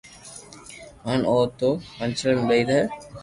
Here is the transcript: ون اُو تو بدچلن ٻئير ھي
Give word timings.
ون 1.05 1.21
اُو 1.29 1.37
تو 1.57 1.69
بدچلن 1.97 2.37
ٻئير 2.47 2.67
ھي 2.75 2.81